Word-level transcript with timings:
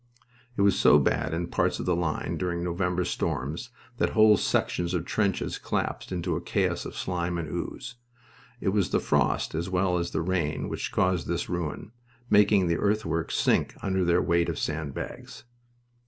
It 0.57 0.61
was 0.63 0.75
so 0.79 0.97
bad 0.97 1.31
in 1.31 1.45
parts 1.45 1.79
of 1.79 1.85
the 1.85 1.95
line 1.95 2.35
during 2.35 2.63
November 2.63 3.05
storms 3.05 3.69
that 3.97 4.13
whole 4.13 4.35
sections 4.35 4.95
of 4.95 5.05
trench 5.05 5.61
collapsed 5.61 6.11
into 6.11 6.35
a 6.35 6.41
chaos 6.41 6.85
of 6.87 6.95
slime 6.97 7.37
and 7.37 7.47
ooze. 7.47 7.97
It 8.59 8.69
was 8.69 8.89
the 8.89 8.99
frost 8.99 9.53
as 9.53 9.69
well 9.69 9.99
as 9.99 10.09
the 10.09 10.23
rain 10.23 10.69
which 10.69 10.91
caused 10.91 11.27
this 11.27 11.49
ruin, 11.49 11.91
making 12.31 12.65
the 12.65 12.77
earthworks 12.79 13.35
sink 13.35 13.75
under 13.83 14.03
their 14.03 14.23
weight 14.23 14.49
of 14.49 14.57
sand 14.57 14.95
bags. 14.95 15.43